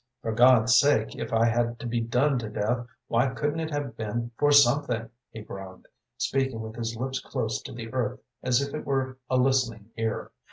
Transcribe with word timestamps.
"For 0.23 0.31
God's 0.31 0.79
sake, 0.79 1.15
if 1.15 1.31
I 1.31 1.45
had 1.45 1.77
to 1.79 1.85
be 1.85 2.01
done 2.01 2.39
to 2.39 2.49
death, 2.49 2.87
why 3.07 3.27
couldn't 3.35 3.59
it 3.59 3.69
have 3.69 3.95
been 3.95 4.31
for 4.39 4.51
something?" 4.51 5.11
he 5.29 5.41
groaned, 5.41 5.87
speaking 6.17 6.59
with 6.61 6.75
his 6.75 6.95
lips 6.95 7.19
close 7.19 7.61
to 7.61 7.71
the 7.71 7.93
earth 7.93 8.19
as 8.41 8.63
if 8.63 8.73
it 8.73 8.83
were 8.83 9.19
a 9.29 9.37
listening 9.37 9.91
ear. 9.97 10.31